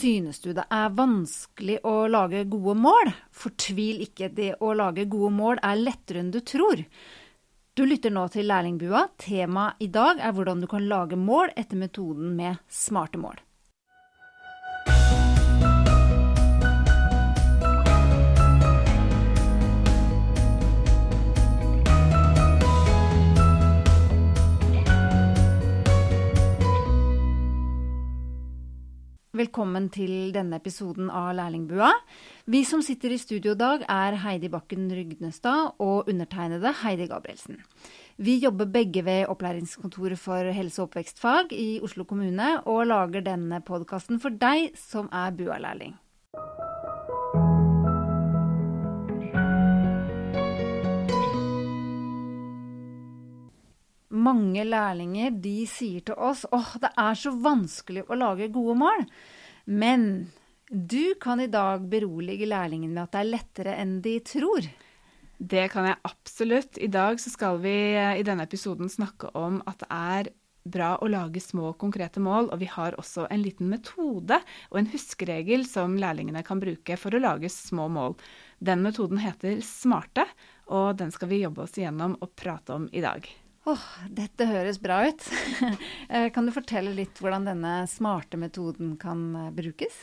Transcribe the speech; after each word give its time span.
Synes 0.00 0.40
du 0.40 0.52
det 0.56 0.64
er 0.72 0.92
vanskelig 0.96 1.74
å 1.84 2.06
lage 2.08 2.46
gode 2.48 2.72
mål? 2.80 3.10
Fortvil 3.36 3.98
ikke, 4.06 4.30
det 4.32 4.54
å 4.64 4.70
lage 4.72 5.04
gode 5.10 5.32
mål 5.36 5.60
er 5.66 5.82
lettere 5.82 6.22
enn 6.22 6.30
du 6.32 6.38
tror. 6.40 6.80
Du 7.76 7.82
lytter 7.84 8.14
nå 8.14 8.22
til 8.32 8.48
Lærlingbua. 8.48 9.02
Temaet 9.20 9.84
i 9.84 9.90
dag 9.92 10.22
er 10.24 10.32
hvordan 10.32 10.64
du 10.64 10.68
kan 10.72 10.88
lage 10.88 11.18
mål 11.20 11.52
etter 11.52 11.76
metoden 11.76 12.32
med 12.38 12.62
smarte 12.72 13.20
mål. 13.20 13.36
Velkommen 29.30 29.84
til 29.94 30.32
denne 30.34 30.58
episoden 30.58 31.06
av 31.14 31.28
Lærlingbua. 31.38 31.92
Vi 32.50 32.64
som 32.66 32.80
sitter 32.82 33.12
i 33.14 33.18
studio 33.22 33.52
i 33.54 33.60
dag, 33.60 33.84
er 33.86 34.16
Heidi 34.24 34.48
Bakken 34.50 34.88
Rygnestad 34.90 35.76
og 35.78 36.10
undertegnede 36.10 36.72
Heidi 36.80 37.06
Gabrielsen. 37.06 37.60
Vi 38.18 38.40
jobber 38.42 38.66
begge 38.66 39.04
ved 39.06 39.30
Opplæringskontoret 39.30 40.18
for 40.18 40.50
helse- 40.50 40.82
og 40.82 40.88
oppvekstfag 40.88 41.54
i 41.54 41.78
Oslo 41.78 42.02
kommune, 42.02 42.56
og 42.66 42.88
lager 42.90 43.22
denne 43.22 43.62
podkasten 43.62 44.18
for 44.18 44.34
deg 44.34 44.74
som 44.74 45.06
er 45.14 45.30
BUA-lærling. 45.30 45.94
Mange 54.26 54.64
lærlinger 54.66 55.34
de 55.42 55.56
sier 55.70 56.04
til 56.06 56.18
oss 56.18 56.44
åh, 56.52 56.74
det 56.82 56.92
er 56.98 57.18
så 57.18 57.32
vanskelig 57.34 58.06
å 58.08 58.18
lage 58.18 58.50
gode 58.52 58.76
mål. 58.82 59.06
Men 59.70 60.06
du 60.70 61.14
kan 61.20 61.40
i 61.40 61.50
dag 61.50 61.82
berolige 61.90 62.46
lærlingen 62.46 62.92
med 62.94 63.04
at 63.08 63.16
det 63.16 63.22
er 63.22 63.32
lettere 63.32 63.78
enn 63.82 63.98
de 64.04 64.18
tror. 64.22 64.68
Det 65.40 65.64
kan 65.72 65.88
jeg 65.88 65.98
absolutt. 66.04 66.78
I 66.78 66.90
dag 66.92 67.20
så 67.20 67.32
skal 67.32 67.58
vi 67.62 67.72
eh, 67.96 68.18
i 68.20 68.26
denne 68.26 68.44
episoden 68.44 68.92
snakke 68.92 69.32
om 69.38 69.62
at 69.66 69.80
det 69.80 69.88
er 69.90 70.30
bra 70.68 70.90
å 71.00 71.08
lage 71.08 71.40
små, 71.40 71.72
konkrete 71.80 72.20
mål. 72.20 72.50
Og 72.52 72.60
vi 72.60 72.68
har 72.70 72.96
også 73.00 73.26
en 73.32 73.42
liten 73.42 73.70
metode 73.72 74.40
og 74.70 74.78
en 74.78 74.90
huskeregel 74.92 75.64
som 75.68 75.96
lærlingene 76.00 76.44
kan 76.46 76.60
bruke 76.62 76.98
for 77.00 77.16
å 77.16 77.22
lage 77.22 77.50
små 77.52 77.88
mål. 77.88 78.18
Den 78.60 78.84
metoden 78.84 79.22
heter 79.24 79.62
SMARTE, 79.64 80.28
og 80.70 80.98
den 81.00 81.10
skal 81.14 81.32
vi 81.32 81.42
jobbe 81.44 81.64
oss 81.64 81.78
igjennom 81.80 82.18
og 82.20 82.34
prate 82.36 82.76
om 82.76 82.90
i 82.92 83.02
dag. 83.04 83.24
Åh, 83.70 83.82
dette 84.10 84.48
høres 84.50 84.80
bra 84.82 85.04
ut. 85.06 85.26
Eh, 86.10 86.26
kan 86.34 86.42
du 86.42 86.50
fortelle 86.50 86.90
litt 86.90 87.20
hvordan 87.22 87.44
denne 87.46 87.84
smarte 87.86 88.34
metoden 88.40 88.96
kan 88.98 89.20
eh, 89.38 89.52
brukes? 89.54 89.94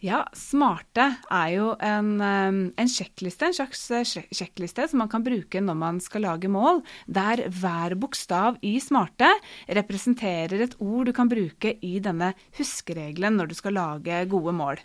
Ja, 0.00 0.22
smarte 0.32 1.04
er 1.28 1.50
jo 1.52 1.66
en, 1.84 2.14
eh, 2.24 2.56
en, 2.72 2.88
sjekkliste, 2.88 3.50
en 3.50 3.56
slags 3.58 3.82
sjekkliste 4.08 4.86
som 4.88 5.02
man 5.02 5.10
kan 5.12 5.26
bruke 5.26 5.60
når 5.60 5.76
man 5.76 6.00
skal 6.00 6.24
lage 6.24 6.48
mål, 6.48 6.80
der 7.04 7.44
hver 7.52 7.98
bokstav 8.00 8.56
i 8.64 8.78
smarte 8.80 9.28
representerer 9.68 10.64
et 10.64 10.78
ord 10.80 11.10
du 11.10 11.12
kan 11.16 11.28
bruke 11.28 11.76
i 11.84 11.98
denne 12.00 12.32
huskeregelen 12.56 13.36
når 13.36 13.52
du 13.52 13.56
skal 13.60 13.76
lage 13.76 14.24
gode 14.32 14.56
mål. 14.56 14.80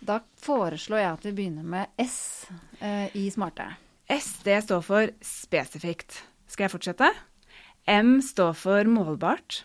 Da 0.00 0.22
foreslår 0.40 1.04
jeg 1.04 1.12
at 1.12 1.28
vi 1.28 1.36
begynner 1.42 1.72
med 1.76 1.92
S 2.00 2.20
eh, 2.80 3.12
i 3.20 3.28
smarte. 3.28 3.68
S 4.08 4.38
det 4.48 4.62
står 4.64 4.86
for 4.86 5.12
spesifikt. 5.20 6.22
Skal 6.48 6.70
jeg 6.70 6.78
fortsette? 6.78 7.12
M 7.90 8.20
står 8.22 8.52
for 8.54 8.86
målbart. 8.86 9.64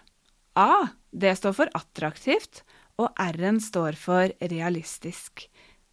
A 0.57 0.87
det 1.13 1.35
står 1.37 1.53
for 1.59 1.71
attraktivt. 1.77 2.63
Og 2.97 3.11
R-en 3.19 3.59
står 3.61 3.97
for 3.99 4.31
realistisk. 4.39 5.45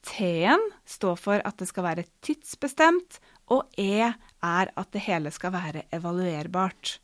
T-en 0.06 0.62
står 0.88 1.18
for 1.20 1.42
at 1.44 1.58
det 1.60 1.68
skal 1.68 1.84
være 1.84 2.06
tidsbestemt. 2.24 3.18
Og 3.52 3.68
E 3.76 4.00
er 4.00 4.72
at 4.72 4.92
det 4.94 5.04
hele 5.04 5.30
skal 5.34 5.52
være 5.52 5.84
evaluerbart. 5.92 6.96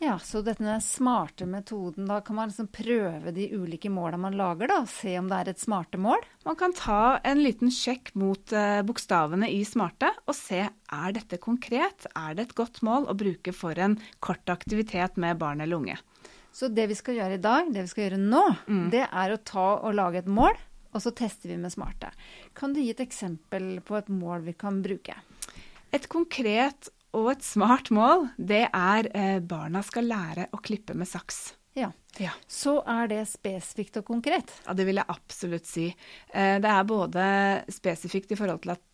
Ja, 0.00 0.18
Så 0.18 0.40
denne 0.40 0.78
smarte 0.80 1.44
metoden, 1.44 2.06
da 2.08 2.22
kan 2.24 2.36
man 2.38 2.48
liksom 2.48 2.70
prøve 2.72 3.34
de 3.36 3.50
ulike 3.52 3.90
måla 3.92 4.16
man 4.16 4.32
lager, 4.32 4.70
da, 4.70 4.78
se 4.88 5.12
om 5.20 5.26
det 5.28 5.36
er 5.36 5.48
et 5.52 5.60
smarte 5.60 5.98
mål? 6.00 6.22
Man 6.48 6.56
kan 6.56 6.72
ta 6.72 7.18
en 7.20 7.42
liten 7.44 7.68
sjekk 7.68 8.14
mot 8.16 8.54
uh, 8.56 8.80
bokstavene 8.88 9.50
i 9.52 9.58
smarte 9.68 10.08
og 10.24 10.32
se 10.38 10.62
er 10.64 11.12
dette 11.12 11.36
konkret. 11.36 12.08
Er 12.16 12.32
det 12.38 12.46
et 12.46 12.54
godt 12.56 12.80
mål 12.86 13.10
å 13.12 13.16
bruke 13.20 13.52
for 13.52 13.76
en 13.76 13.98
kort 14.24 14.48
aktivitet 14.48 15.20
med 15.20 15.36
barn 15.42 15.60
eller 15.60 15.82
unge? 15.82 15.98
Så 16.48 16.72
det 16.72 16.88
vi 16.88 16.96
skal 16.96 17.20
gjøre 17.20 17.36
i 17.36 17.42
dag, 17.44 17.68
det 17.68 17.84
vi 17.84 17.92
skal 17.92 18.06
gjøre 18.06 18.22
nå, 18.22 18.44
mm. 18.72 18.86
det 18.96 19.04
er 19.04 19.34
å 19.34 19.42
ta 19.52 19.66
og 19.84 19.98
lage 19.98 20.22
et 20.22 20.30
mål, 20.32 20.56
og 20.96 21.04
så 21.04 21.12
tester 21.12 21.52
vi 21.52 21.58
med 21.60 21.76
smarte. 21.76 22.08
Kan 22.56 22.72
du 22.72 22.80
gi 22.80 22.88
et 22.94 23.04
eksempel 23.04 23.76
på 23.84 24.00
et 24.00 24.08
mål 24.08 24.48
vi 24.48 24.56
kan 24.56 24.80
bruke? 24.80 25.20
Et 25.92 26.08
konkret 26.08 26.88
og 27.16 27.32
et 27.32 27.46
smart 27.46 27.90
mål, 27.94 28.28
det 28.36 28.66
er 28.66 29.08
eh, 29.16 29.38
barna 29.42 29.82
skal 29.86 30.06
lære 30.10 30.50
å 30.54 30.60
klippe 30.62 30.94
med 30.98 31.08
saks. 31.10 31.54
Ja. 31.78 31.90
ja. 32.18 32.32
Så 32.50 32.80
er 32.88 33.10
det 33.10 33.24
spesifikt 33.30 34.00
og 34.00 34.08
konkret? 34.10 34.52
Ja, 34.66 34.74
det 34.74 34.86
vil 34.88 34.98
jeg 35.00 35.10
absolutt 35.10 35.68
si. 35.70 35.88
Eh, 36.34 36.56
det 36.62 36.70
er 36.70 36.86
både 36.88 37.24
spesifikt 37.70 38.34
i 38.34 38.38
forhold 38.38 38.62
til 38.64 38.74
at 38.76 38.86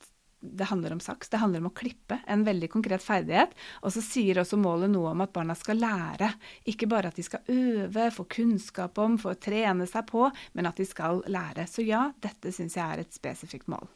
det 0.47 0.69
handler 0.69 0.93
om 0.93 1.00
saks, 1.00 1.31
det 1.32 1.41
handler 1.41 1.62
om 1.62 1.71
å 1.71 1.75
klippe, 1.75 2.19
en 2.28 2.44
veldig 2.47 2.69
konkret 2.71 3.03
ferdighet. 3.03 3.55
Og 3.82 3.93
så 3.94 4.03
sier 4.05 4.38
også 4.41 4.59
målet 4.60 4.93
noe 4.93 5.10
om 5.15 5.25
at 5.25 5.32
barna 5.34 5.56
skal 5.59 5.81
lære. 5.81 6.28
Ikke 6.71 6.88
bare 6.91 7.10
at 7.10 7.19
de 7.19 7.25
skal 7.26 7.49
øve, 7.50 8.10
få 8.15 8.26
kunnskap 8.37 9.00
om, 9.03 9.16
få 9.19 9.34
trene 9.43 9.88
seg 9.91 10.06
på, 10.12 10.28
men 10.55 10.69
at 10.69 10.78
de 10.78 10.87
skal 10.87 11.25
lære. 11.32 11.66
Så 11.71 11.87
ja, 11.87 12.06
dette 12.22 12.53
syns 12.55 12.76
jeg 12.78 12.84
er 12.84 13.03
et 13.03 13.16
spesifikt 13.16 13.66
mål. 13.72 13.88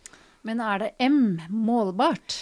Men 0.48 0.64
er 0.64 0.82
det 0.82 0.90
M, 1.04 1.38
målbart? 1.52 2.40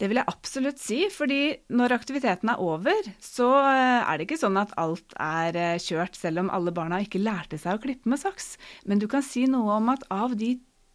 Det 0.00 0.08
vil 0.08 0.16
jeg 0.16 0.32
absolutt 0.32 0.80
si, 0.80 1.02
fordi 1.12 1.40
når 1.76 1.92
aktiviteten 1.98 2.48
er 2.48 2.62
over, 2.64 3.10
så 3.20 3.50
eh, 3.68 4.00
er 4.00 4.16
det 4.16 4.24
ikke 4.24 4.40
sånn 4.40 4.56
at 4.56 4.72
alt 4.80 5.12
er 5.20 5.58
eh, 5.60 5.82
kjørt, 5.82 6.16
selv 6.16 6.40
om 6.40 6.48
alle 6.56 6.72
barna 6.72 7.02
ikke 7.04 7.20
lærte 7.20 7.58
seg 7.60 7.76
å 7.76 7.82
klippe 7.82 8.08
med 8.08 8.22
saks. 8.22 8.54
Men 8.88 9.02
du 9.02 9.04
kan 9.12 9.24
si 9.24 9.44
noe 9.50 9.76
om 9.76 9.92
at 9.92 10.06
av 10.08 10.38
de 10.40 10.54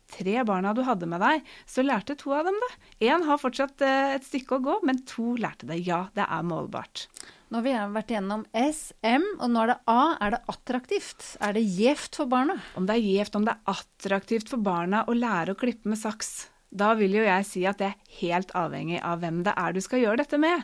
tre 0.09 0.39
barna 0.45 0.73
du 0.73 0.81
hadde 0.87 1.09
med 1.09 1.21
deg, 1.21 1.45
så 1.69 1.85
lærte 1.85 2.15
to 2.17 2.33
av 2.33 2.49
dem 2.49 2.57
det. 2.63 2.71
Én 3.11 3.27
har 3.27 3.41
fortsatt 3.41 3.85
eh, 3.85 4.15
et 4.17 4.25
stykke 4.25 4.57
å 4.57 4.65
gå, 4.71 4.79
men 4.89 5.03
to 5.05 5.35
lærte 5.37 5.69
det. 5.69 5.83
Ja, 5.85 6.07
det 6.17 6.25
er 6.25 6.49
målbart. 6.49 7.05
Nå 7.53 7.61
har 7.61 7.67
vi 7.67 7.75
vært 7.99 8.15
gjennom 8.15 8.47
S, 8.57 8.89
M, 9.05 9.29
og 9.37 9.53
nå 9.53 9.67
er 9.67 9.75
det 9.75 9.77
A. 9.85 10.01
Er 10.17 10.33
det 10.33 10.41
attraktivt? 10.49 11.29
Er 11.45 11.53
det 11.53 11.61
gjevt 11.77 12.17
for 12.23 12.33
barna? 12.33 12.57
Om 12.73 12.89
det 12.89 12.97
er 12.97 13.05
gjevt, 13.05 13.37
om 13.37 13.45
det 13.45 13.53
er 13.53 13.77
attraktivt 13.77 14.49
for 14.49 14.65
barna 14.65 15.05
å 15.05 15.13
lære 15.13 15.53
å 15.53 15.61
klippe 15.61 15.93
med 15.93 16.01
saks 16.01 16.47
da 16.75 16.93
vil 16.99 17.17
jo 17.19 17.23
jeg 17.25 17.47
si 17.47 17.65
at 17.69 17.79
det 17.81 17.89
er 17.91 18.19
helt 18.19 18.53
avhengig 18.57 19.01
av 19.03 19.23
hvem 19.23 19.41
det 19.45 19.55
er 19.57 19.75
du 19.75 19.81
skal 19.83 20.03
gjøre 20.03 20.23
dette 20.23 20.39
med. 20.41 20.63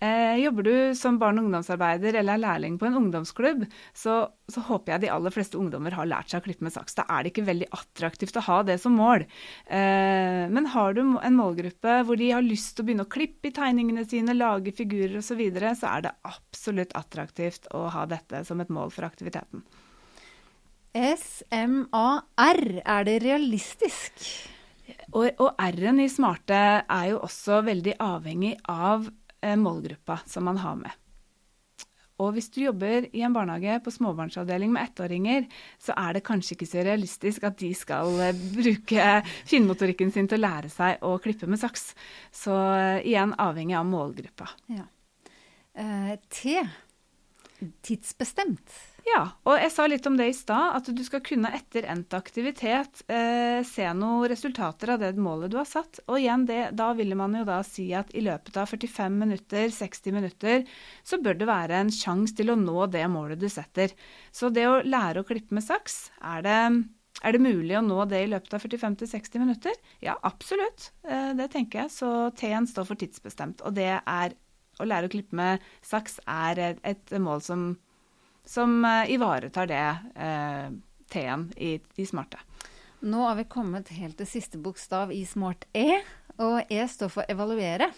Eh, 0.00 0.36
jobber 0.40 0.64
du 0.64 0.94
som 0.96 1.18
barn- 1.20 1.36
og 1.36 1.44
ungdomsarbeider 1.44 2.16
eller 2.16 2.38
er 2.38 2.40
lærling 2.40 2.78
på 2.80 2.86
en 2.88 2.94
ungdomsklubb, 2.96 3.66
så, 3.92 4.14
så, 4.48 4.62
håper 4.64 4.94
jeg 4.94 5.02
de 5.02 5.10
aller 5.12 5.34
fleste 5.34 5.58
ungdommer 5.60 5.92
har 5.92 6.08
lært 6.08 6.32
seg 6.32 6.40
å 6.40 6.44
klippe 6.46 6.64
med 6.64 6.72
saks. 6.72 6.96
Da 6.96 7.04
er 7.04 7.20
det 7.22 7.34
ikke 7.34 7.44
veldig 7.44 7.68
attraktivt 7.76 8.38
å 8.40 8.44
ha 8.46 8.62
det 8.64 8.78
som 8.80 8.96
mål. 8.96 9.26
Eh, 9.68 10.46
men 10.48 10.70
har 10.72 10.96
du 10.96 11.02
en 11.04 11.36
målgruppe 11.36 11.98
hvor 12.08 12.16
de 12.16 12.30
har 12.32 12.46
lyst 12.46 12.78
til 12.78 12.86
å 12.86 12.88
begynne 12.88 13.04
å 13.04 13.12
klippe 13.12 13.50
i 13.50 13.52
tegningene 13.58 14.06
sine, 14.08 14.36
lage 14.38 14.72
figurer 14.72 15.18
osv., 15.20 15.28
så, 15.30 15.36
videre, 15.38 15.74
så 15.76 15.92
er 15.92 16.06
det 16.08 16.14
absolutt 16.26 16.96
attraktivt 16.98 17.68
å 17.76 17.84
ha 17.92 18.06
dette 18.08 18.40
som 18.48 18.60
et 18.64 18.72
mål 18.72 18.90
for 18.94 19.06
aktiviteten. 19.06 19.62
SMAR, 20.96 22.64
er 22.82 23.04
det 23.06 23.20
realistisk? 23.22 24.24
Og, 25.10 25.28
og 25.42 25.54
R-en 25.58 26.02
i 26.04 26.08
smarte 26.12 26.58
er 26.82 27.06
jo 27.12 27.20
også 27.26 27.62
veldig 27.66 27.96
avhengig 28.04 28.56
av 28.70 29.08
eh, 29.42 29.56
målgruppa 29.58 30.20
som 30.30 30.46
man 30.46 30.60
har 30.62 30.76
med. 30.80 31.00
Og 32.20 32.34
hvis 32.36 32.50
du 32.52 32.60
jobber 32.66 33.06
i 33.16 33.22
en 33.24 33.32
barnehage 33.32 33.78
på 33.84 33.92
småbarnsavdeling 33.94 34.72
med 34.74 34.90
ettåringer, 34.90 35.46
så 35.80 35.94
er 35.96 36.16
det 36.16 36.24
kanskje 36.26 36.56
ikke 36.56 36.68
så 36.68 36.84
realistisk 36.84 37.46
at 37.48 37.56
de 37.62 37.70
skal 37.76 38.12
eh, 38.26 38.42
bruke 38.56 39.08
finmotorikken 39.48 40.12
sin 40.12 40.28
til 40.28 40.40
å 40.40 40.44
lære 40.44 40.72
seg 40.72 41.00
å 41.06 41.16
klippe 41.22 41.48
med 41.50 41.62
saks. 41.62 41.94
Så 42.34 42.54
eh, 42.76 43.00
igjen 43.08 43.32
avhengig 43.40 43.78
av 43.80 43.88
målgruppa. 43.88 44.50
Ja. 44.72 44.86
Eh, 45.80 46.14
T. 46.28 46.60
Tidsbestemt. 47.84 48.76
Ja, 49.08 49.22
og 49.48 49.56
jeg 49.56 49.70
sa 49.72 49.86
litt 49.88 50.06
om 50.08 50.16
det 50.18 50.26
i 50.30 50.36
stad, 50.36 50.74
at 50.76 50.88
du 50.92 51.00
skal 51.06 51.22
kunne 51.24 51.50
etter 51.56 51.86
endt 51.88 52.12
aktivitet 52.16 53.02
eh, 53.10 53.60
se 53.66 53.86
noen 53.96 54.28
resultater 54.30 54.92
av 54.94 55.00
det 55.02 55.12
målet 55.20 55.52
du 55.52 55.56
har 55.60 55.68
satt. 55.68 56.02
Og 56.06 56.18
igjen, 56.20 56.44
det, 56.48 56.60
da 56.76 56.90
ville 56.98 57.16
man 57.18 57.34
jo 57.38 57.46
da 57.48 57.60
si 57.66 57.88
at 57.96 58.12
i 58.12 58.24
løpet 58.26 58.58
av 58.60 58.68
45 58.70 59.18
minutter, 59.22 59.72
60 59.72 60.16
minutter, 60.16 60.64
så 61.06 61.20
bør 61.22 61.40
det 61.40 61.50
være 61.50 61.80
en 61.80 61.92
sjanse 61.94 62.36
til 62.36 62.52
å 62.52 62.58
nå 62.60 62.86
det 62.92 63.06
målet 63.12 63.40
du 63.40 63.48
setter. 63.52 63.94
Så 64.36 64.52
det 64.52 64.68
å 64.68 64.80
lære 64.84 65.24
å 65.24 65.28
klippe 65.28 65.56
med 65.56 65.64
saks, 65.64 66.02
er 66.20 66.44
det, 66.46 66.60
er 67.24 67.36
det 67.36 67.44
mulig 67.44 67.78
å 67.80 67.84
nå 67.86 68.04
det 68.10 68.24
i 68.26 68.30
løpet 68.34 68.56
av 68.56 68.64
45-60 68.68 69.42
minutter? 69.42 69.84
Ja, 70.04 70.18
absolutt. 70.28 70.92
Eh, 71.08 71.32
det 71.40 71.50
tenker 71.56 71.86
jeg. 71.86 71.96
Så 71.96 72.30
T-en 72.36 72.68
står 72.68 72.92
for 72.92 73.00
tidsbestemt. 73.00 73.64
Og 73.64 73.76
det 73.80 73.94
er 73.96 74.36
å 74.80 74.88
lære 74.88 75.08
å 75.08 75.12
klippe 75.12 75.36
med 75.36 75.70
saks 75.84 76.20
er 76.28 76.60
et, 76.70 76.84
et 76.86 77.16
mål 77.20 77.42
som 77.44 77.70
som 78.46 78.80
uh, 78.84 79.04
ivaretar 79.10 79.70
det 79.70 79.84
uh, 80.16 80.70
T-en 81.10 81.48
i, 81.56 81.76
i 81.96 82.06
smarte. 82.06 82.40
Nå 83.00 83.22
har 83.24 83.38
vi 83.38 83.48
kommet 83.48 83.88
helt 83.96 84.18
til 84.20 84.28
siste 84.28 84.60
bokstav 84.60 85.12
i 85.14 85.22
smart 85.28 85.64
E, 85.72 86.02
og 86.40 86.68
E 86.68 86.84
står 86.88 87.12
for 87.12 87.32
evaluere. 87.32 87.90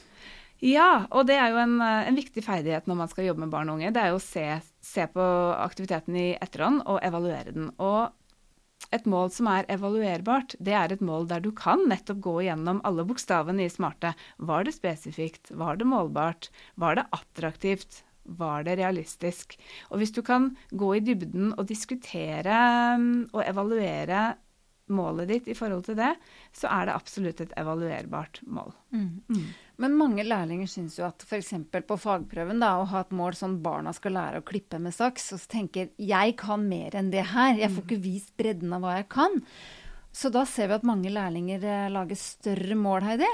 Ja, 0.62 1.08
og 1.10 1.26
det 1.26 1.40
er 1.42 1.50
jo 1.50 1.58
en, 1.58 1.80
en, 1.82 2.14
viktig 2.14 2.44
ferdighet 2.46 2.86
når 2.86 3.00
man 3.00 3.10
skal 3.10 3.26
jobbe 3.26 3.42
med 3.42 3.50
barn 3.50 3.70
og 3.70 3.80
unge. 3.80 3.90
Det 3.90 3.98
er 3.98 4.12
jo 4.12 4.20
å 4.20 4.22
se, 4.22 4.46
se 4.78 5.08
på 5.10 5.24
aktiviteten 5.58 6.18
i 6.18 6.28
etterhånd 6.36 6.84
og 6.86 7.00
evaluere 7.02 7.50
den. 7.50 7.72
Og 7.82 8.12
et 8.94 9.08
mål 9.10 9.32
som 9.34 9.48
er 9.50 9.66
evaluerbart, 9.72 10.54
det 10.62 10.74
er 10.78 10.94
et 10.94 11.02
mål 11.02 11.26
der 11.30 11.42
du 11.42 11.50
kan 11.56 11.82
nettopp 11.90 12.22
gå 12.22 12.36
gjennom 12.46 12.78
alle 12.86 13.04
bokstavene 13.08 13.66
i 13.66 13.72
smarte. 13.72 14.14
Var 14.38 14.68
det 14.68 14.76
spesifikt? 14.76 15.50
Var 15.50 15.80
det 15.80 15.88
målbart? 15.88 16.50
Var 16.78 16.98
det 16.98 17.08
attraktivt? 17.18 18.02
Var 18.24 18.68
det 18.68 18.78
realistisk? 18.78 19.56
Og 19.90 20.00
hvis 20.00 20.14
du 20.14 20.22
kan 20.26 20.52
gå 20.70 20.94
i 20.96 21.02
dybden 21.04 21.52
og 21.56 21.66
diskutere 21.68 22.62
mm, 22.98 23.32
og 23.32 23.42
evaluere 23.44 24.32
målet 24.92 25.28
ditt 25.30 25.48
i 25.48 25.56
forhold 25.56 25.84
til 25.86 25.96
det, 25.98 26.10
så 26.54 26.68
er 26.70 26.88
det 26.88 26.96
absolutt 26.96 27.40
et 27.42 27.54
evaluerbart 27.58 28.40
mål. 28.44 28.72
Mm. 28.94 29.22
Mm. 29.32 29.46
Men 29.82 29.96
mange 29.98 30.26
lærlinger 30.26 30.68
syns 30.70 30.98
jo 30.98 31.06
at 31.06 31.24
f.eks. 31.26 31.54
på 31.88 31.98
fagprøven 32.00 32.60
da, 32.62 32.74
å 32.78 32.88
ha 32.92 33.02
et 33.02 33.14
mål 33.16 33.36
sånn 33.38 33.60
barna 33.64 33.94
skal 33.96 34.16
lære 34.18 34.42
å 34.42 34.46
klippe 34.46 34.80
med 34.82 34.94
saks, 34.94 35.32
og 35.34 35.42
så 35.42 35.54
tenker 35.56 35.94
jeg 35.96 36.36
kan 36.40 36.66
mer 36.68 36.98
enn 36.98 37.12
det 37.14 37.24
her. 37.32 37.56
Jeg 37.56 37.72
får 37.72 37.80
mm. 37.80 37.88
ikke 37.88 38.04
vist 38.04 38.36
bredden 38.38 38.76
av 38.76 38.84
hva 38.84 38.98
jeg 39.00 39.08
kan. 39.12 39.40
Så 40.12 40.28
da 40.32 40.44
ser 40.48 40.68
vi 40.68 40.76
at 40.76 40.86
mange 40.86 41.12
lærlinger 41.12 41.64
eh, 41.64 41.90
lager 41.92 42.18
større 42.20 42.76
mål, 42.76 43.06
Heidi. 43.06 43.30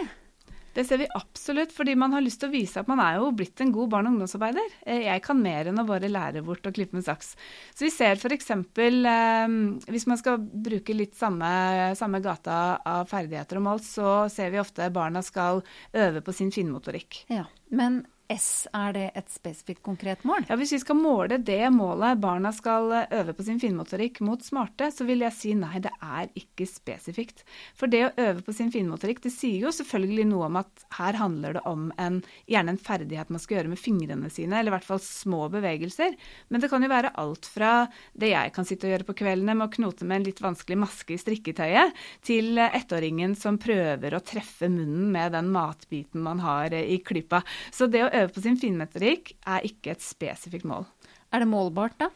Det 0.79 0.85
ser 0.87 1.01
vi 1.01 1.09
absolutt, 1.19 1.73
fordi 1.75 1.97
man 1.99 2.13
har 2.15 2.23
lyst 2.23 2.39
til 2.39 2.53
å 2.53 2.55
vise 2.55 2.79
at 2.79 2.87
man 2.87 3.01
er 3.03 3.17
jo 3.19 3.33
blitt 3.35 3.59
en 3.65 3.73
god 3.75 3.91
barne- 3.91 4.13
og 4.13 4.15
ungdomsarbeider. 4.15 4.77
Eh, 4.87 5.09
jeg 5.09 5.23
kan 5.25 5.41
mer 5.43 5.67
enn 5.67 5.83
å 5.83 5.87
bare 5.89 6.11
lære 6.11 6.45
bort 6.47 6.69
å 6.71 6.73
klippe 6.75 6.95
med 6.95 7.03
saks. 7.03 7.33
Så 7.75 7.89
vi 7.89 7.91
ser 7.91 8.15
f.eks. 8.15 8.53
Eh, 8.55 9.57
hvis 9.91 10.07
man 10.07 10.21
skal 10.21 10.39
bruke 10.39 10.95
litt 10.95 11.19
samme, 11.19 11.51
samme 11.99 12.23
gata 12.23 12.79
av 12.87 13.11
ferdigheter 13.11 13.59
og 13.59 13.67
mål, 13.67 13.83
så 13.83 14.13
ser 14.31 14.55
vi 14.55 14.63
ofte 14.63 14.87
barna 14.95 15.25
skal 15.27 15.65
øve 15.99 16.23
på 16.23 16.37
sin 16.37 16.55
finmotorikk. 16.55 17.25
Ja, 17.27 17.49
men 17.75 18.05
S, 18.29 18.69
er 18.77 18.93
det 18.93 19.05
et 19.17 19.31
spesifikt 19.33 19.81
konkret 19.85 20.21
mål? 20.29 20.45
Ja, 20.51 20.57
Hvis 20.61 20.75
vi 20.75 20.81
skal 20.83 20.99
måle 21.01 21.39
det 21.41 21.63
målet 21.73 22.21
barna 22.21 22.51
skal 22.53 22.93
øve 23.09 23.33
på 23.33 23.45
sin 23.47 23.61
finmotorikk 23.61 24.21
mot 24.21 24.43
smarte, 24.45 24.91
så 24.93 25.07
vil 25.09 25.25
jeg 25.25 25.33
si 25.33 25.55
nei, 25.57 25.81
det 25.81 25.95
er 26.05 26.29
ikke 26.37 26.67
spesifikt. 26.69 27.41
For 27.79 27.89
det 27.89 28.03
å 28.05 28.11
øve 28.21 28.45
på 28.45 28.53
sin 28.53 28.69
finmotorikk, 28.75 29.23
det 29.25 29.33
sier 29.33 29.65
jo 29.65 29.73
selvfølgelig 29.73 30.27
noe 30.29 30.51
om 30.51 30.59
at 30.61 30.85
her 30.99 31.17
handler 31.17 31.57
det 31.57 31.63
om 31.71 31.87
en, 31.97 32.19
gjerne 32.51 32.75
en 32.75 32.81
ferdighet 32.89 33.33
man 33.33 33.41
skal 33.41 33.59
gjøre 33.59 33.73
med 33.73 33.81
fingrene 33.81 34.33
sine, 34.33 34.59
eller 34.59 34.75
i 34.75 34.77
hvert 34.77 34.89
fall 34.91 35.01
små 35.05 35.49
bevegelser. 35.55 36.19
Men 36.53 36.61
det 36.61 36.69
kan 36.69 36.85
jo 36.85 36.93
være 36.93 37.15
alt 37.25 37.49
fra 37.49 37.73
det 38.13 38.35
jeg 38.35 38.53
kan 38.59 38.69
sitte 38.69 38.91
og 38.91 38.95
gjøre 38.95 39.09
på 39.09 39.17
kveldene 39.23 39.57
med 39.57 39.71
å 39.71 39.75
knote 39.79 40.05
med 40.05 40.21
en 40.21 40.29
litt 40.29 40.45
vanskelig 40.45 40.81
maske 40.85 41.17
i 41.17 41.21
strikketøyet, 41.25 41.97
til 42.29 42.61
ettåringen 42.61 43.33
som 43.41 43.57
prøver 43.57 44.13
å 44.13 44.23
treffe 44.25 44.69
munnen 44.69 45.09
med 45.17 45.33
den 45.33 45.49
matbiten 45.55 46.21
man 46.29 46.45
har 46.45 46.77
i 46.77 47.01
klypa. 47.01 47.41
Så 47.73 47.89
det 47.89 48.05
å 48.05 48.18
øve 48.23 48.33
på 48.35 48.45
sin 48.45 48.59
finmetodikk 48.61 49.35
er 49.49 49.67
ikke 49.67 49.95
et 49.95 50.05
spesifikt 50.05 50.67
mål. 50.69 50.87
Er 51.33 51.45
det 51.45 51.51
målbart, 51.51 51.99
da? 52.01 52.11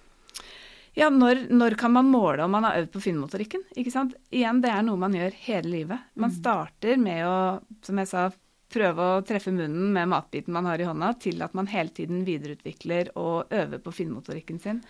Ja, 0.97 1.09
når, 1.09 1.47
når, 1.49 1.77
kan 1.81 1.93
man 1.95 2.11
måle 2.13 2.45
om 2.45 2.53
man 2.53 2.67
har 2.69 2.83
øvd 2.83 2.91
på 2.93 3.01
finmotorikken? 3.07 3.63
Ikke 3.81 3.93
sant? 3.95 4.13
Igjen, 4.33 4.61
det 4.61 4.73
er 4.73 4.83
noe 4.85 5.01
man 5.01 5.15
gjør 5.17 5.33
hele 5.47 5.73
livet. 5.73 6.09
Man 6.15 6.33
mm. 6.33 6.37
starter 6.37 7.01
med 7.01 7.25
å, 7.25 7.37
som 7.85 8.01
jeg 8.03 8.11
sa, 8.11 8.27
prøve 8.73 9.07
å 9.07 9.23
treffe 9.25 9.53
munnen 9.53 9.93
med 9.93 10.11
matbiten 10.13 10.53
man 10.53 10.69
har 10.69 10.81
i 10.81 10.89
hånda, 10.89 11.15
til 11.21 11.41
at 11.45 11.57
man 11.57 11.69
hele 11.73 11.93
tiden 11.97 12.27
videreutvikler 12.29 13.15
og 13.21 13.53
øver 13.53 13.81
på 13.85 13.95
finmotorikken 14.03 14.61
sin. 14.61 14.83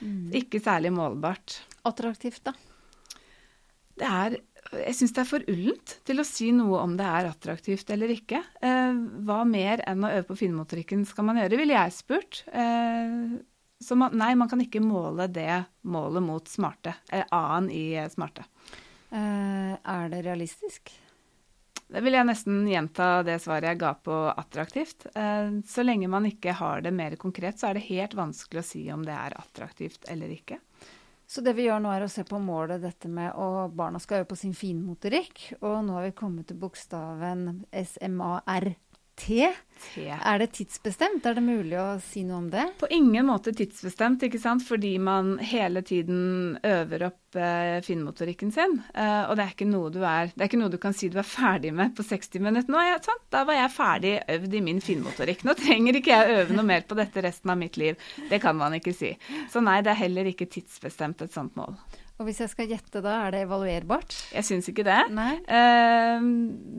Mm. 0.00 0.28
Ikke 0.36 0.60
særlig 0.60 0.92
målbart. 0.96 1.60
Attraktivt, 1.88 2.42
da? 2.48 2.52
Det 3.96 4.08
er 4.12 4.38
jeg 4.72 4.94
syns 4.98 5.14
det 5.14 5.22
er 5.22 5.28
for 5.28 5.50
ullent 5.52 5.96
til 6.08 6.22
å 6.22 6.26
si 6.26 6.50
noe 6.54 6.80
om 6.82 6.96
det 6.98 7.06
er 7.06 7.28
attraktivt 7.30 7.90
eller 7.94 8.12
ikke. 8.14 8.40
Eh, 8.64 8.98
hva 9.26 9.42
mer 9.48 9.82
enn 9.86 10.06
å 10.06 10.12
øve 10.14 10.26
på 10.30 10.38
finmotorikken 10.42 11.04
skal 11.08 11.28
man 11.28 11.40
gjøre, 11.42 11.60
ville 11.60 11.76
jeg 11.76 11.94
spurt. 11.96 12.42
Eh, 12.50 13.36
så 13.80 13.96
man, 13.98 14.14
nei, 14.16 14.32
man 14.38 14.48
kan 14.48 14.62
ikke 14.64 14.80
måle 14.80 15.28
det 15.28 15.64
målet 15.86 16.24
mot 16.24 16.48
smarte, 16.48 16.96
eh, 17.12 17.26
A-en 17.30 17.68
i 17.70 17.88
smarte. 18.12 18.46
Eh, 19.10 19.74
er 19.76 20.08
det 20.12 20.22
realistisk? 20.26 20.94
Det 21.86 22.02
vil 22.02 22.16
jeg 22.16 22.26
nesten 22.26 22.64
gjenta 22.66 23.20
det 23.22 23.36
svaret 23.44 23.70
jeg 23.70 23.78
ga 23.78 23.92
på 23.94 24.14
attraktivt. 24.32 25.06
Eh, 25.14 25.60
så 25.68 25.84
lenge 25.84 26.10
man 26.10 26.26
ikke 26.26 26.56
har 26.58 26.82
det 26.82 26.94
mer 26.94 27.14
konkret, 27.20 27.60
så 27.60 27.70
er 27.70 27.78
det 27.78 27.86
helt 27.90 28.16
vanskelig 28.18 28.64
å 28.64 28.70
si 28.72 28.82
om 28.90 29.04
det 29.06 29.14
er 29.14 29.36
attraktivt 29.38 30.08
eller 30.10 30.32
ikke. 30.34 30.58
Så 31.26 31.42
det 31.42 31.56
vi 31.58 31.66
gjør 31.66 31.80
nå, 31.82 31.90
er 31.90 32.06
å 32.06 32.10
se 32.10 32.22
på 32.26 32.38
målet 32.38 32.84
dette 32.84 33.10
med 33.10 33.34
å 33.34 33.66
barna 33.74 33.98
skal 34.02 34.22
øve 34.22 34.30
på 34.30 34.38
sin 34.38 34.54
finmotorikk. 34.54 35.58
Og 35.58 35.80
nå 35.86 35.98
har 35.98 36.06
vi 36.06 36.18
kommet 36.18 36.46
til 36.50 36.60
bokstaven 36.62 37.64
SMAR. 37.74 38.70
Er 40.24 40.40
det 40.42 40.52
tidsbestemt? 40.56 41.26
Er 41.26 41.36
det 41.38 41.44
mulig 41.44 41.76
å 41.80 41.86
si 42.02 42.24
noe 42.26 42.40
om 42.42 42.48
det? 42.52 42.64
På 42.80 42.88
ingen 42.92 43.28
måte 43.28 43.54
tidsbestemt, 43.56 44.24
ikke 44.26 44.40
sant? 44.42 44.64
fordi 44.66 44.96
man 45.02 45.36
hele 45.38 45.82
tiden 45.86 46.56
øver 46.64 47.06
opp 47.10 47.38
eh, 47.38 47.78
finmotorikken 47.84 48.52
sin. 48.54 48.78
Eh, 48.94 49.22
og 49.28 49.36
det 49.36 49.44
er, 49.44 49.52
ikke 49.54 49.68
noe 49.68 49.92
du 49.94 50.00
er, 50.02 50.32
det 50.32 50.42
er 50.42 50.50
ikke 50.50 50.60
noe 50.62 50.72
du 50.72 50.78
kan 50.82 50.96
si 50.96 51.10
du 51.12 51.18
er 51.20 51.28
ferdig 51.28 51.74
med 51.76 51.94
på 51.96 52.06
60 52.06 52.42
minutter. 52.42 52.72
Nå 52.72 52.82
ja, 52.86 52.96
da 53.32 53.44
var 53.48 53.60
jeg 53.60 53.74
ferdig 53.76 54.14
øvd 54.36 54.56
i 54.56 54.64
min 54.70 54.82
finmotorikk. 54.84 55.44
Nå 55.46 55.56
trenger 55.60 56.00
ikke 56.00 56.16
jeg 56.16 56.40
øve 56.40 56.56
noe 56.56 56.66
mer 56.72 56.88
på 56.88 56.98
dette 56.98 57.24
resten 57.26 57.52
av 57.52 57.60
mitt 57.60 57.78
liv. 57.80 58.00
Det 58.30 58.40
kan 58.42 58.58
man 58.58 58.74
ikke 58.78 58.96
si. 58.96 59.14
Så 59.52 59.62
nei, 59.64 59.82
det 59.84 59.94
er 59.94 60.04
heller 60.06 60.32
ikke 60.32 60.50
tidsbestemt 60.50 61.24
et 61.26 61.36
sånt 61.36 61.56
mål. 61.58 61.76
Og 62.16 62.24
hvis 62.30 62.38
jeg 62.40 62.48
skal 62.48 62.70
gjette 62.70 63.02
da, 63.04 63.18
er 63.26 63.34
det 63.34 63.42
evaluerbart? 63.44 64.14
Jeg 64.32 64.46
syns 64.48 64.70
ikke 64.70 64.86
det. 64.86 65.02
Eh, 65.52 66.28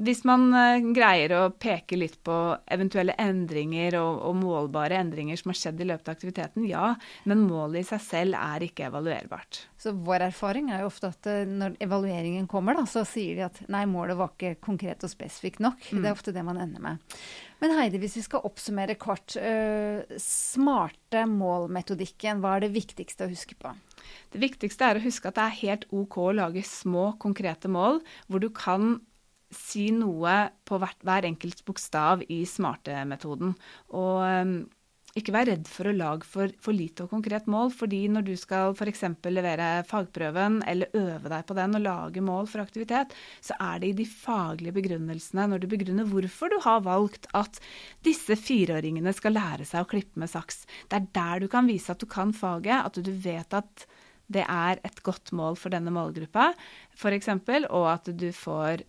hvis 0.08 0.24
man 0.26 0.48
eh, 0.58 0.88
greier 0.96 1.36
å 1.38 1.42
peke 1.54 2.00
litt 2.00 2.18
på 2.26 2.34
eventuelle 2.66 2.87
endringer 2.96 3.98
og, 4.00 4.22
og, 4.28 4.36
målbare 4.40 5.00
endringer 5.02 5.38
som 5.40 5.52
har 5.52 5.60
skjedd 5.60 5.82
i 5.82 5.88
løpet 5.90 6.08
av 6.08 6.16
aktiviteten, 6.18 6.68
ja. 6.70 6.94
Men 7.26 7.46
målet 7.48 7.82
i 7.82 7.88
seg 7.90 8.02
selv 8.02 8.38
er 8.40 8.66
ikke 8.68 8.88
evaluerbart. 8.88 9.64
Så 9.78 9.94
vår 9.94 10.28
erfaring 10.30 10.72
er 10.72 10.82
jo 10.82 10.92
ofte 10.92 11.12
at 11.12 11.28
eh, 11.28 11.46
når 11.48 11.78
evalueringen 11.84 12.48
kommer, 12.48 12.78
da, 12.78 12.86
så 12.90 13.06
sier 13.08 13.36
de 13.36 13.46
at 13.48 13.60
nei, 13.72 13.86
målet 13.90 14.18
var 14.18 14.34
ikke 14.34 14.58
konkret 14.64 15.04
og 15.04 15.12
spesifikt 15.12 15.62
nok. 15.64 15.82
Mm. 15.92 16.02
Det 16.02 16.10
er 16.10 16.16
ofte 16.16 16.36
det 16.36 16.46
man 16.48 16.62
ender 16.62 16.84
med. 16.84 17.18
Men 17.62 17.74
Heidi, 17.74 17.98
hvis 18.02 18.20
vi 18.20 18.26
skal 18.26 18.46
oppsummere 18.46 18.98
kort. 19.02 19.34
Uh, 19.38 20.06
smarte 20.22 21.24
mål-metodikken, 21.30 22.42
hva 22.44 22.58
er 22.58 22.68
det 22.68 22.76
viktigste 22.76 23.26
å 23.26 23.32
huske 23.32 23.58
på? 23.60 23.74
Det 24.34 24.42
viktigste 24.42 24.88
er 24.88 25.00
å 25.00 25.04
huske 25.04 25.30
at 25.30 25.38
det 25.38 25.46
er 25.46 25.62
helt 25.64 25.86
OK 25.96 26.20
å 26.22 26.34
lage 26.38 26.64
små, 26.68 27.12
konkrete 27.22 27.72
mål 27.72 28.02
hvor 28.28 28.44
du 28.44 28.50
kan 28.54 28.98
si 29.54 29.90
noe 29.96 30.38
på 30.68 30.80
hvert, 30.82 31.00
hver 31.08 31.28
enkelt 31.28 31.64
bokstav 31.68 32.24
i 32.34 32.42
smarte-metoden. 32.48 33.54
Og 33.96 34.18
um, 34.24 34.58
ikke 35.18 35.34
vær 35.34 35.48
redd 35.50 35.70
for 35.72 35.90
å 35.90 35.96
lage 35.96 36.28
for, 36.30 36.52
for, 36.62 36.76
lite 36.78 37.06
og 37.06 37.14
konkret 37.16 37.48
mål, 37.50 37.72
fordi 37.74 38.04
når 38.12 38.26
du 38.28 38.34
skal 38.38 38.76
f.eks. 38.76 39.04
levere 39.34 39.70
fagprøven 39.88 40.60
eller 40.70 40.94
øve 41.00 41.32
deg 41.32 41.46
på 41.48 41.58
den 41.58 41.78
og 41.80 41.84
lage 41.86 42.24
mål 42.26 42.50
for 42.52 42.62
aktivitet, 42.62 43.16
så 43.42 43.58
er 43.58 43.82
det 43.82 43.92
i 43.92 43.98
de 44.02 44.06
faglige 44.10 44.76
begrunnelsene, 44.76 45.48
når 45.50 45.64
du 45.64 45.70
begrunner 45.72 46.10
hvorfor 46.12 46.54
du 46.54 46.60
har 46.68 46.84
valgt 46.86 47.26
at 47.38 47.58
disse 48.06 48.38
fireåringene 48.38 49.14
skal 49.16 49.38
lære 49.38 49.66
seg 49.66 49.86
å 49.86 49.90
klippe 49.90 50.22
med 50.22 50.32
saks. 50.32 50.68
Det 50.86 51.00
er 51.00 51.10
der 51.18 51.42
du 51.42 51.50
kan 51.52 51.70
vise 51.70 51.96
at 51.96 52.04
du 52.04 52.06
kan 52.12 52.36
faget, 52.36 52.84
at 52.84 53.02
du 53.02 53.10
vet 53.12 53.58
at 53.58 53.88
det 54.28 54.44
er 54.44 54.84
et 54.86 55.02
godt 55.08 55.32
mål 55.36 55.56
for 55.58 55.74
denne 55.74 55.94
målgruppa, 55.96 56.52
f.eks., 56.94 57.32
og 57.72 57.90
at 57.90 58.12
du 58.12 58.28
får 58.36 58.84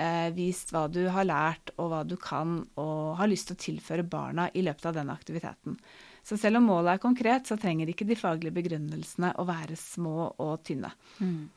eh, 0.00 0.30
vist 0.34 0.72
hva 0.74 0.86
du 0.92 1.02
har 1.12 1.26
lært 1.28 1.72
og 1.76 1.90
hva 1.92 2.02
du 2.06 2.16
kan 2.20 2.60
og 2.80 3.14
har 3.20 3.30
lyst 3.30 3.50
til 3.50 3.56
å 3.56 3.62
tilføre 3.64 4.06
barna 4.06 4.48
i 4.54 4.64
løpet 4.66 4.90
av 4.90 4.98
denne 4.98 5.14
aktiviteten. 5.14 5.78
Så 6.24 6.38
selv 6.40 6.56
om 6.56 6.70
målet 6.70 6.94
er 6.94 7.02
konkret, 7.02 7.48
så 7.48 7.58
trenger 7.60 7.90
ikke 7.92 8.06
de 8.08 8.16
faglige 8.16 8.54
begrunnelsene 8.56 9.34
å 9.36 9.44
være 9.44 9.76
små 9.76 10.30
og 10.40 10.54
tynne. 10.64 10.88
Mm. 11.20 11.50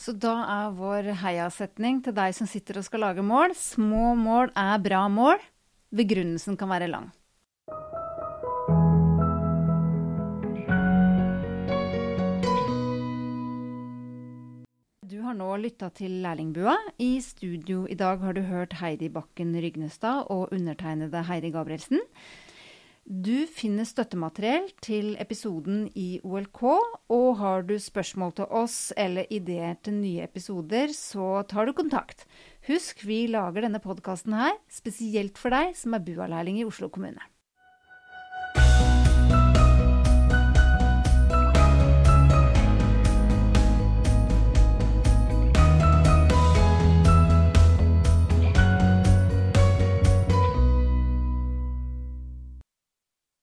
Så 0.00 0.14
da 0.16 0.38
er 0.48 0.78
vår 0.78 1.10
heiasetning 1.20 2.00
til 2.04 2.16
deg 2.16 2.32
som 2.36 2.48
sitter 2.48 2.80
og 2.80 2.86
skal 2.86 3.04
lage 3.04 3.24
mål, 3.26 3.52
små 3.58 4.14
mål 4.16 4.54
er 4.56 4.80
bra 4.84 5.04
mål. 5.12 5.44
Begrunnelsen 5.94 6.56
kan 6.58 6.72
være 6.72 6.88
lang. 6.90 7.12
Har 15.34 15.40
nå 15.40 15.54
lytta 15.58 15.88
til 15.90 16.20
Lærlingbua. 16.22 16.76
I 17.02 17.18
studio 17.18 17.88
i 17.90 17.96
dag 17.98 18.20
har 18.22 18.36
du 18.36 18.44
hørt 18.46 18.76
Heidi 18.78 19.08
Bakken 19.10 19.50
Rygnestad 19.58 20.28
og 20.30 20.52
undertegnede 20.54 21.24
Heidi 21.26 21.50
Gabrielsen. 21.50 21.98
Du 23.04 23.42
finner 23.50 23.84
støttemateriell 23.84 24.70
til 24.84 25.16
episoden 25.18 25.88
i 25.98 26.20
OLK, 26.22 26.62
og 27.10 27.26
har 27.42 27.66
du 27.66 27.74
spørsmål 27.82 28.32
til 28.38 28.46
oss 28.62 28.94
eller 28.96 29.26
ideer 29.28 29.74
til 29.82 29.98
nye 29.98 30.22
episoder, 30.22 30.94
så 30.94 31.42
tar 31.50 31.66
du 31.66 31.74
kontakt. 31.74 32.28
Husk, 32.68 33.02
vi 33.02 33.24
lager 33.26 33.66
denne 33.66 33.82
podkasten 33.82 34.38
her 34.38 34.54
spesielt 34.70 35.40
for 35.40 35.50
deg 35.50 35.74
som 35.74 35.98
er 35.98 36.06
BUA-lærling 36.06 36.62
i 36.62 36.68
Oslo 36.68 36.88
kommune. 36.88 37.33